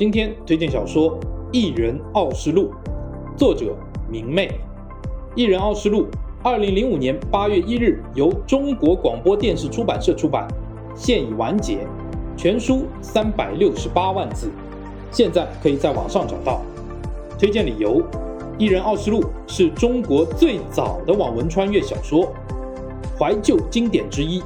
[0.00, 1.20] 今天推荐小说
[1.52, 2.70] 《一人傲世录》，
[3.36, 3.76] 作者
[4.08, 4.48] 明媚。
[5.34, 6.04] 《一人傲世录》
[6.42, 10.48] 二零零五年八月一日由中国广播电视出版社出版，
[10.96, 11.86] 现已完结，
[12.34, 14.50] 全书三百六十八万字，
[15.10, 16.62] 现在可以在网上找到。
[17.38, 18.00] 推荐理由：
[18.56, 22.32] 《一人傲世录》是中国最早的网文穿越小说，
[23.18, 24.42] 怀旧经典之一，